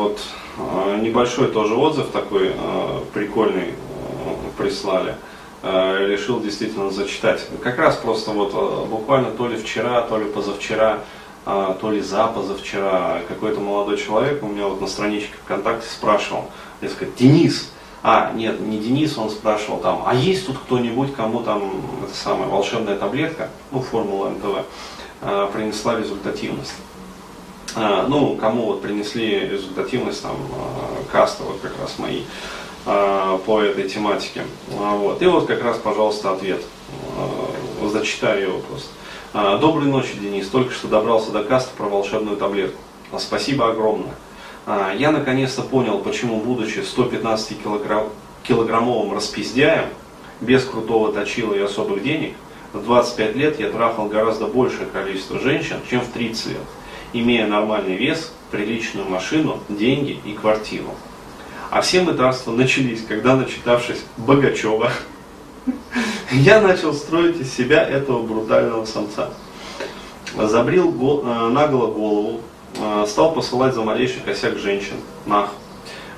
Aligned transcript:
вот 0.00 0.20
э, 0.58 0.98
небольшой 1.00 1.48
тоже 1.48 1.74
отзыв 1.74 2.08
такой 2.10 2.52
э, 2.54 3.00
прикольный 3.12 3.74
прислали. 4.56 5.14
Решил 5.62 6.40
действительно 6.40 6.90
зачитать. 6.90 7.46
Как 7.62 7.78
раз 7.78 7.96
просто 7.96 8.30
вот 8.30 8.88
буквально 8.88 9.30
то 9.30 9.46
ли 9.46 9.58
вчера, 9.58 10.00
то 10.00 10.16
ли 10.16 10.24
позавчера, 10.24 11.00
то 11.44 11.90
ли 11.90 12.00
за 12.00 12.26
позавчера 12.28 13.20
какой-то 13.28 13.60
молодой 13.60 13.98
человек 13.98 14.42
у 14.42 14.46
меня 14.46 14.66
вот 14.66 14.80
на 14.80 14.86
страничке 14.86 15.34
ВКонтакте 15.44 15.86
спрашивал, 15.86 16.46
я 16.80 16.88
сказать, 16.88 17.14
Денис, 17.14 17.70
а, 18.02 18.32
нет, 18.32 18.58
не 18.60 18.78
Денис, 18.78 19.18
он 19.18 19.28
спрашивал 19.28 19.80
там, 19.80 20.02
а 20.06 20.14
есть 20.14 20.46
тут 20.46 20.56
кто-нибудь, 20.58 21.14
кому 21.14 21.42
там 21.42 21.62
эта 22.04 22.14
самая 22.14 22.48
волшебная 22.48 22.96
таблетка, 22.96 23.50
ну, 23.70 23.82
формула 23.82 24.30
МТВ, 24.30 24.64
принесла 25.52 25.98
результативность. 25.98 26.72
Э, 27.76 28.06
ну, 28.08 28.36
кому 28.36 28.66
вот 28.66 28.82
принесли 28.82 29.40
результативность, 29.40 30.22
там, 30.22 30.36
э, 30.36 31.10
касты, 31.12 31.42
вот 31.44 31.60
как 31.60 31.72
раз 31.80 31.98
мои, 31.98 32.22
э, 32.86 33.38
по 33.44 33.60
этой 33.60 33.88
тематике. 33.88 34.42
Вот. 34.68 35.22
И 35.22 35.26
вот 35.26 35.46
как 35.46 35.62
раз, 35.62 35.78
пожалуйста, 35.78 36.32
ответ. 36.32 36.62
Зачитаю 37.92 38.42
его 38.42 38.58
просто. 38.58 39.58
Доброй 39.58 39.86
ночи, 39.86 40.14
Денис. 40.20 40.48
Только 40.48 40.72
что 40.72 40.86
добрался 40.86 41.30
до 41.32 41.42
каста 41.42 41.70
про 41.76 41.88
волшебную 41.88 42.36
таблетку. 42.36 42.78
Спасибо 43.18 43.70
огромное. 43.70 44.14
А, 44.66 44.94
я 44.94 45.10
наконец-то 45.10 45.62
понял, 45.62 45.98
почему, 45.98 46.40
будучи 46.40 46.80
115 46.80 47.62
килограмм, 47.62 48.08
килограммовым 48.44 49.14
распиздяем, 49.14 49.88
без 50.40 50.64
крутого 50.64 51.12
точила 51.12 51.54
и 51.54 51.60
особых 51.60 52.02
денег, 52.02 52.34
в 52.72 52.84
25 52.84 53.36
лет 53.36 53.58
я 53.58 53.70
трахал 53.70 54.06
гораздо 54.06 54.46
большее 54.46 54.86
количество 54.86 55.40
женщин, 55.40 55.80
чем 55.88 56.00
в 56.00 56.08
30 56.12 56.46
лет, 56.46 56.60
имея 57.12 57.46
нормальный 57.46 57.96
вес, 57.96 58.32
приличную 58.50 59.08
машину, 59.08 59.58
деньги 59.68 60.18
и 60.24 60.32
квартиру. 60.32 60.94
А 61.70 61.80
все 61.82 62.02
мытарства 62.02 62.52
начались, 62.52 63.04
когда, 63.04 63.36
начитавшись 63.36 64.02
Богачева, 64.16 64.90
я 66.32 66.60
начал 66.60 66.92
строить 66.94 67.40
из 67.40 67.52
себя 67.54 67.86
этого 67.86 68.22
брутального 68.22 68.84
самца. 68.84 69.30
Забрил 70.36 70.90
э, 70.90 71.48
наголо 71.48 71.92
голову, 71.92 72.40
Э, 72.78 73.04
стал 73.06 73.32
посылать 73.32 73.74
за 73.74 73.82
малейший 73.82 74.20
косяк 74.20 74.56
женщин, 74.58 74.96
нах, 75.26 75.50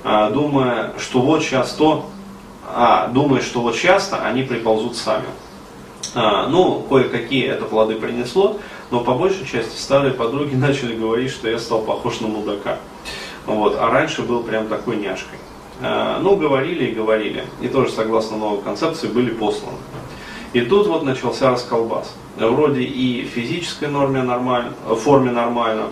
э, 0.04 0.30
думая, 0.32 0.92
что 0.98 1.20
вот 1.20 1.42
сейчас 1.42 1.72
то, 1.72 2.10
а, 2.74 3.08
думая, 3.08 3.40
что 3.40 3.60
вот 3.60 3.76
часто 3.76 4.22
они 4.24 4.42
приползут 4.42 4.96
сами. 4.96 5.26
А, 6.14 6.46
ну, 6.48 6.84
кое-какие 6.88 7.48
это 7.48 7.64
плоды 7.64 7.94
принесло, 7.94 8.58
но 8.90 9.00
по 9.00 9.14
большей 9.14 9.46
части 9.46 9.78
старые 9.78 10.12
подруги 10.12 10.54
начали 10.56 10.94
говорить, 10.94 11.30
что 11.30 11.48
я 11.48 11.58
стал 11.58 11.82
похож 11.82 12.20
на 12.20 12.28
мудака. 12.28 12.78
Вот, 13.46 13.76
а 13.78 13.90
раньше 13.90 14.22
был 14.22 14.42
прям 14.42 14.68
такой 14.68 14.96
няшкой. 14.96 15.38
А, 15.80 16.20
ну, 16.20 16.36
говорили 16.36 16.86
и 16.86 16.94
говорили. 16.94 17.44
И 17.60 17.68
тоже, 17.68 17.90
согласно 17.90 18.36
новой 18.36 18.62
концепции, 18.62 19.08
были 19.08 19.30
посланы. 19.30 19.78
И 20.52 20.60
тут 20.60 20.86
вот 20.86 21.02
начался 21.02 21.50
расколбас. 21.50 22.14
Вроде 22.36 22.82
и 22.82 23.24
в 23.24 23.28
физической 23.28 23.88
норме 23.88 24.22
нормально, 24.22 24.72
форме 24.96 25.30
нормально, 25.30 25.88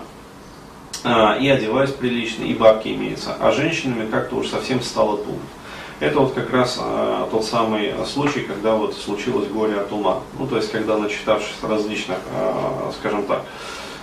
а, 1.03 1.35
и 1.35 1.47
одеваюсь 1.47 1.91
прилично, 1.91 2.43
и 2.43 2.53
бабки 2.53 2.89
имеются. 2.89 3.35
А 3.39 3.51
женщинами 3.51 4.09
как-то 4.09 4.35
уж 4.35 4.47
совсем 4.47 4.81
стало 4.81 5.17
туго. 5.17 5.39
Это 6.01 6.19
вот 6.19 6.33
как 6.33 6.51
раз 6.51 6.79
а, 6.81 7.29
тот 7.29 7.45
самый 7.45 7.93
случай, 8.07 8.39
когда 8.39 8.73
вот 8.73 8.95
случилось 8.95 9.47
горе 9.47 9.75
от 9.75 9.91
ума. 9.91 10.21
Ну, 10.39 10.47
то 10.47 10.57
есть, 10.57 10.71
когда 10.71 10.97
начитавшись 10.97 11.53
различных, 11.61 12.17
а, 12.35 12.91
скажем 12.99 13.23
так, 13.27 13.43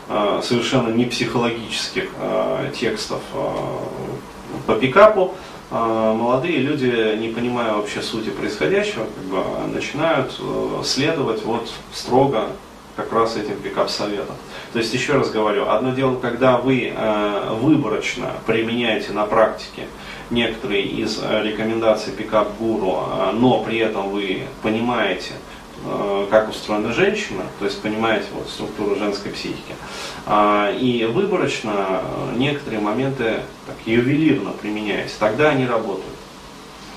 а, 0.09 0.41
совершенно 0.41 0.91
не 0.91 1.07
психологических 1.07 2.09
а, 2.21 2.71
текстов 2.71 3.21
а, 3.35 3.83
по 4.69 4.77
пикапу, 4.77 5.35
а, 5.73 6.15
молодые 6.15 6.59
люди, 6.59 7.17
не 7.17 7.31
понимая 7.31 7.73
вообще 7.73 8.01
сути 8.01 8.29
происходящего, 8.31 9.05
как 9.05 9.25
бы, 9.25 9.43
начинают 9.75 10.33
а, 10.39 10.83
следовать 10.85 11.45
вот 11.45 11.69
строго 11.92 12.47
как 12.95 13.13
раз 13.13 13.37
этим 13.37 13.57
пикап-советом. 13.57 14.37
То 14.73 14.79
есть, 14.79 14.95
еще 14.95 15.14
раз 15.14 15.31
говорю, 15.31 15.69
одно 15.69 15.92
дело, 15.92 16.17
когда 16.17 16.58
вы 16.58 16.92
э, 16.95 17.55
выборочно 17.61 18.33
применяете 18.45 19.13
на 19.13 19.25
практике 19.25 19.87
некоторые 20.30 20.83
из 20.83 21.20
э, 21.22 21.42
рекомендаций 21.42 22.12
пикап-гуру, 22.12 22.98
э, 23.00 23.30
но 23.33 23.62
при 23.62 23.78
этом 23.78 24.11
вы 24.11 24.42
понимаете, 24.62 25.33
э, 25.84 26.27
как 26.30 26.50
устроена 26.50 26.92
женщина, 26.92 27.42
то 27.58 27.64
есть 27.64 27.80
понимаете 27.80 28.27
вот, 28.34 28.48
структуру 28.48 28.96
женской 28.96 29.33
психики, 29.33 29.74
э, 30.27 30.77
и 30.80 31.05
выборочно 31.06 32.02
некоторые 32.36 32.80
моменты 32.80 33.40
так, 33.66 33.77
ювелирно 33.86 34.50
применяете, 34.50 35.12
тогда 35.18 35.50
они 35.50 35.66
работают. 35.66 36.17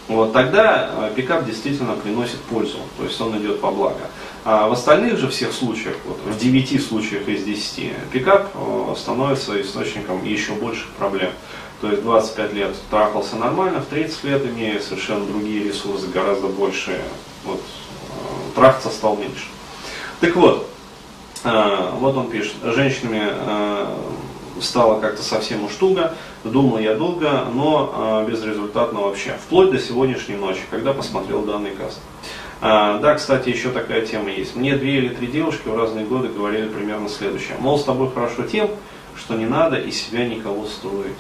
Вот 0.08 0.34
тогда 0.34 0.90
э, 0.92 1.14
пикап 1.16 1.46
действительно 1.46 1.94
приносит 1.94 2.40
пользу, 2.42 2.78
то 2.98 3.04
есть 3.04 3.20
он 3.22 3.38
идет 3.38 3.62
по 3.62 3.72
благо. 3.72 4.10
А 4.44 4.68
в 4.68 4.74
остальных 4.74 5.18
же 5.20 5.28
всех 5.30 5.54
случаях, 5.54 5.96
вот 6.06 6.18
в 6.26 6.38
9 6.38 6.84
случаях 6.84 7.28
из 7.28 7.44
10, 7.44 7.94
пикап 8.12 8.50
э, 8.54 8.96
становится 8.98 9.60
источником 9.62 10.24
еще 10.26 10.54
больших 10.54 10.90
проблем. 10.92 11.32
То 11.80 11.90
есть 11.90 12.04
25 12.04 12.54
лет 12.54 12.76
трахался 12.90 13.36
нормально, 13.36 13.80
в 13.80 13.86
30 13.86 14.24
лет 14.26 14.46
имея 14.46 14.80
совершенно 14.80 15.26
другие 15.26 15.64
ресурсы, 15.64 16.08
гораздо 16.08 16.48
больше, 16.48 17.02
вот, 17.46 17.62
э, 17.62 18.56
трахаться 18.56 18.90
стал 18.90 19.18
меньше. 19.18 19.46
Так 20.20 20.36
вот, 20.36 20.68
вот 21.44 22.16
он 22.16 22.30
пишет, 22.30 22.54
женщинами 22.62 23.32
стало 24.60 25.00
как-то 25.00 25.24
совсем 25.24 25.64
уж 25.64 25.74
туго, 25.74 26.14
думал 26.44 26.80
я 26.80 26.96
долго, 26.96 27.46
но 27.54 28.26
безрезультатно 28.28 29.02
вообще, 29.02 29.38
вплоть 29.46 29.72
до 29.72 29.80
сегодняшней 29.80 30.36
ночи, 30.36 30.62
когда 30.70 30.94
посмотрел 30.94 31.44
данный 31.44 31.72
каст. 31.72 32.00
А, 32.64 33.00
да, 33.00 33.16
кстати, 33.16 33.50
еще 33.50 33.70
такая 33.70 34.06
тема 34.06 34.30
есть. 34.30 34.56
Мне 34.56 34.76
две 34.76 34.98
или 35.00 35.10
три 35.10 35.28
девушки 35.28 35.68
в 35.68 35.76
разные 35.76 36.06
годы 36.06 36.28
говорили 36.28 36.68
примерно 36.68 37.10
следующее. 37.10 37.58
Мол, 37.60 37.80
с 37.80 37.84
тобой 37.84 38.12
хорошо 38.14 38.44
тем, 38.44 38.70
что 39.18 39.34
не 39.36 39.46
надо 39.46 39.78
из 39.78 40.00
себя 40.00 40.28
никого 40.28 40.68
строить. 40.68 41.18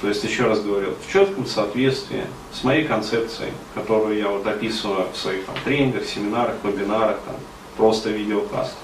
То 0.00 0.08
есть, 0.08 0.22
еще 0.22 0.44
раз 0.44 0.60
говорю, 0.60 0.94
в 1.04 1.12
четком 1.12 1.46
соответствии 1.46 2.22
с 2.52 2.62
моей 2.62 2.84
концепцией, 2.84 3.50
которую 3.74 4.16
я 4.16 4.28
вот 4.28 4.46
описываю 4.46 5.06
в 5.12 5.16
своих 5.16 5.44
там, 5.46 5.56
тренингах, 5.64 6.04
семинарах, 6.04 6.54
вебинарах, 6.62 7.18
там, 7.26 7.34
просто 7.76 8.10
видеокастах. 8.10 8.78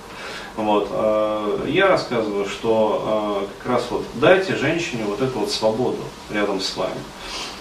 Вот, 0.56 0.88
э, 0.92 1.66
я 1.68 1.88
рассказываю, 1.88 2.46
что 2.46 3.42
э, 3.42 3.46
как 3.58 3.72
раз 3.72 3.86
вот 3.90 4.04
дайте 4.14 4.54
женщине 4.54 5.02
вот 5.04 5.20
эту 5.20 5.40
вот 5.40 5.50
свободу 5.50 5.98
рядом 6.30 6.60
с 6.60 6.76
вами 6.76 6.94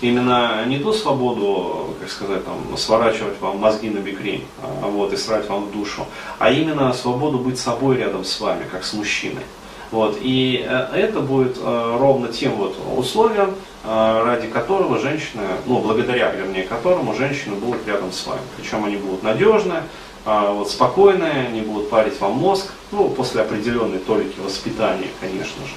именно 0.02 0.64
не 0.68 0.78
ту 0.78 0.94
свободу, 0.94 1.96
как 2.00 2.12
сказать, 2.12 2.46
там, 2.46 2.78
сворачивать 2.78 3.40
вам 3.40 3.58
мозги 3.58 3.90
на 3.90 4.00
бикрень 4.00 4.46
а, 4.62 4.88
вот, 4.88 5.14
и 5.14 5.18
срать 5.18 5.48
вам 5.48 5.66
в 5.66 5.72
душу, 5.72 6.06
а 6.40 6.52
именно 6.52 6.92
свободу 6.94 7.40
быть 7.40 7.58
собой 7.58 7.98
рядом 7.98 8.26
с 8.26 8.40
вами, 8.40 8.66
как 8.70 8.84
с 8.84 8.94
мужчиной. 8.94 9.44
Вот, 9.90 10.18
и 10.22 10.64
э, 10.68 10.88
это 10.94 11.22
будет 11.22 11.58
ровно 11.64 12.28
тем 12.28 12.52
вот 12.54 12.76
условием, 12.96 13.56
ради 13.86 14.48
которого 14.48 14.98
женщины, 14.98 15.44
ну, 15.66 15.80
благодаря, 15.80 16.32
вернее, 16.32 16.64
которому 16.64 17.14
женщины 17.14 17.56
будут 17.56 17.86
рядом 17.86 18.14
с 18.14 18.26
вами. 18.26 18.42
Причем 18.56 18.86
они 18.86 18.96
будут 18.96 19.24
надежные, 19.24 19.84
вот, 20.26 20.70
спокойные, 20.70 21.50
не 21.50 21.62
будут 21.62 21.90
парить 21.90 22.20
вам 22.20 22.34
мозг, 22.34 22.68
ну, 22.92 23.10
после 23.10 23.42
определенной 23.42 24.00
толики 24.00 24.40
воспитания, 24.40 25.10
конечно 25.20 25.66
же. 25.66 25.74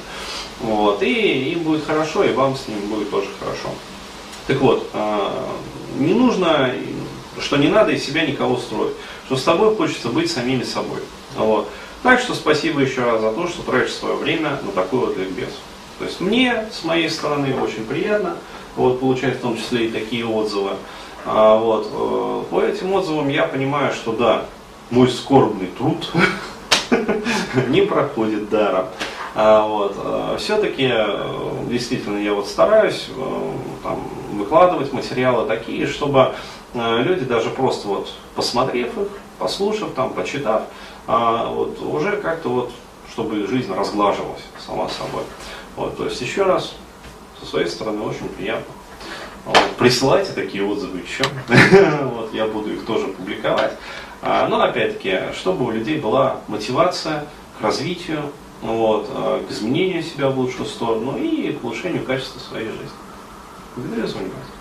Вот, 0.61 1.03
и 1.03 1.53
им 1.53 1.61
будет 1.61 1.85
хорошо, 1.85 2.25
и 2.25 2.33
вам 2.33 2.57
с 2.57 2.69
ним 2.69 2.79
будет 2.89 3.11
тоже 3.11 3.29
хорошо. 3.39 3.69
Так 4.47 4.61
вот, 4.61 4.89
а, 4.93 5.49
не 5.99 6.15
нужно, 6.15 6.73
что 7.41 7.57
не 7.57 7.69
надо 7.69 7.93
из 7.93 8.05
себя 8.05 8.25
никого 8.25 8.57
строить, 8.57 8.95
что 9.27 9.37
с 9.37 9.43
тобой 9.43 9.75
хочется 9.75 10.09
быть 10.09 10.31
самими 10.31 10.63
собой. 10.63 11.01
Вот. 11.37 11.69
Так 12.03 12.21
что 12.21 12.35
спасибо 12.35 12.81
еще 12.81 13.03
раз 13.03 13.21
за 13.21 13.33
то, 13.33 13.49
что 13.49 13.63
тратишь 13.63 13.95
свое 13.95 14.15
время 14.15 14.61
на 14.63 14.71
такой 14.71 15.01
вот 15.01 15.19
ликбез. 15.19 15.51
То 15.99 16.05
есть 16.05 16.21
мне, 16.21 16.67
с 16.73 16.85
моей 16.85 17.11
стороны, 17.11 17.55
очень 17.61 17.85
приятно 17.85 18.37
вот, 18.77 19.01
получать 19.01 19.39
в 19.39 19.41
том 19.41 19.57
числе 19.57 19.87
и 19.87 19.91
такие 19.91 20.27
отзывы. 20.27 20.73
А, 21.29 21.57
вот, 21.57 21.89
э, 21.91 22.45
по 22.51 22.63
этим 22.63 22.93
отзывам 22.93 23.29
я 23.29 23.47
понимаю, 23.47 23.93
что 23.93 24.13
да, 24.13 24.45
мой 24.91 25.09
скорбный 25.09 25.67
труд 25.67 26.13
не 27.69 27.83
проходит 27.83 28.49
даром. 28.49 28.87
А, 29.35 29.67
вот. 29.67 29.97
Э, 29.99 30.37
Все-таки 30.39 30.89
э, 30.89 31.65
действительно 31.69 32.19
я 32.19 32.33
вот 32.33 32.47
стараюсь 32.47 33.09
там, 33.83 34.01
выкладывать 34.33 34.93
материалы 34.93 35.49
такие, 35.49 35.87
чтобы 35.89 36.35
люди 36.75 37.25
даже 37.25 37.51
просто 37.51 37.89
вот 37.89 38.13
посмотрев 38.35 38.97
их, 38.99 39.09
послушав 39.39 39.91
там, 39.97 40.11
почитав, 40.11 40.63
а, 41.07 41.49
вот, 41.51 41.81
уже 41.81 42.19
как-то 42.19 42.49
вот, 42.51 42.73
чтобы 43.11 43.47
жизнь 43.47 43.73
разглаживалась 43.73 44.43
сама 44.65 44.89
собой. 44.89 45.23
Вот, 45.75 45.97
то 45.97 46.05
есть 46.05 46.21
еще 46.21 46.43
раз, 46.43 46.75
со 47.41 47.47
своей 47.47 47.67
стороны 47.67 48.03
очень 48.03 48.29
приятно. 48.29 48.73
Присылайте 49.79 50.33
такие 50.33 50.65
отзывы 50.65 51.01
еще, 51.01 51.25
вот, 52.05 52.33
я 52.33 52.47
буду 52.47 52.73
их 52.73 52.85
тоже 52.85 53.09
публиковать. 53.09 53.73
А, 54.23 54.49
но 54.49 54.61
опять-таки, 54.61 55.33
чтобы 55.39 55.67
у 55.67 55.71
людей 55.71 56.01
была 56.01 56.41
мотивация 56.49 57.27
к 57.59 57.63
развитию, 57.63 58.23
вот, 58.63 59.09
э, 59.09 59.43
к 59.47 59.53
изменению 59.53 60.03
себя 60.03 60.31
в 60.31 60.39
лучшую 60.39 60.67
сторону 60.67 61.17
и 61.19 61.53
к 61.53 61.63
улучшению 61.63 62.05
качества 62.05 62.41
своей 62.41 62.69
жизни. 62.69 62.89
Благодарю 63.77 64.07
за 64.07 64.15
внимание. 64.15 64.56